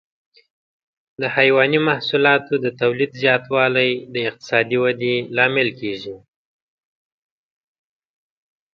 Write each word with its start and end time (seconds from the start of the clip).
د 1.21 1.21
حيواني 1.35 1.79
محصولاتو 1.87 2.53
د 2.63 2.65
تولید 2.81 3.11
زیاتوالی 3.23 3.91
د 4.13 4.15
اقتصادي 4.29 4.77
ودې 4.83 5.15
لامل 5.35 5.69
کېږي. 5.79 6.15